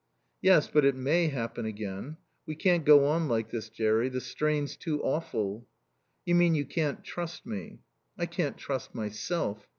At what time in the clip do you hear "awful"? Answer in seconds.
5.03-5.67